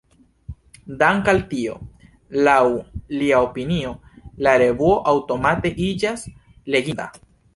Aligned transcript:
Dank’ 1.01 1.27
al 1.33 1.41
tio, 1.51 1.75
laŭ 2.47 2.55
lia 3.17 3.43
opinio, 3.49 3.93
la 4.47 4.55
revuo 4.65 4.97
aŭtomate 5.13 5.75
iĝas 5.89 6.27
“leginda”. 6.77 7.09